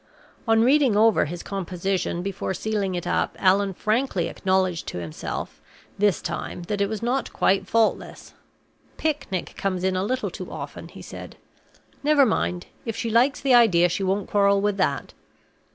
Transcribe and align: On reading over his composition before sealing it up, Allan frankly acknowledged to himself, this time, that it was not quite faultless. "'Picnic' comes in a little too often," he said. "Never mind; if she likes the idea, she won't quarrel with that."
On 0.47 0.63
reading 0.63 0.97
over 0.97 1.25
his 1.25 1.43
composition 1.43 2.23
before 2.23 2.55
sealing 2.55 2.95
it 2.95 3.05
up, 3.05 3.35
Allan 3.39 3.75
frankly 3.75 4.27
acknowledged 4.29 4.87
to 4.87 4.97
himself, 4.97 5.61
this 5.99 6.23
time, 6.23 6.63
that 6.63 6.81
it 6.81 6.89
was 6.89 7.03
not 7.03 7.31
quite 7.31 7.67
faultless. 7.67 8.33
"'Picnic' 8.97 9.53
comes 9.55 9.83
in 9.83 9.95
a 9.95 10.03
little 10.03 10.31
too 10.31 10.51
often," 10.51 10.87
he 10.87 11.03
said. 11.03 11.35
"Never 12.01 12.25
mind; 12.25 12.65
if 12.83 12.95
she 12.95 13.11
likes 13.11 13.41
the 13.41 13.53
idea, 13.53 13.89
she 13.89 14.01
won't 14.01 14.27
quarrel 14.31 14.59
with 14.59 14.77
that." 14.77 15.13